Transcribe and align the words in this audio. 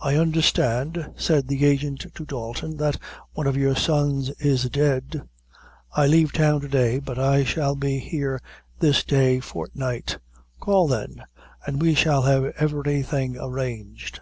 "I 0.00 0.14
understand," 0.14 1.14
said 1.16 1.48
the 1.48 1.64
agent 1.66 2.06
to 2.14 2.24
Dalton, 2.24 2.76
"that 2.76 2.96
one 3.32 3.48
of 3.48 3.56
your 3.56 3.74
sons 3.74 4.30
is 4.38 4.70
dead. 4.70 5.26
I 5.96 6.06
leave 6.06 6.32
town 6.32 6.60
to 6.60 6.68
day, 6.68 7.00
but 7.00 7.18
I 7.18 7.42
shall 7.42 7.74
be 7.74 7.98
here 7.98 8.40
this 8.78 9.02
day 9.02 9.40
fortnight; 9.40 10.18
call 10.60 10.86
then, 10.86 11.24
and 11.66 11.82
we 11.82 11.94
shall 11.96 12.22
have 12.22 12.44
every 12.56 13.02
thing 13.02 13.36
arranged. 13.36 14.20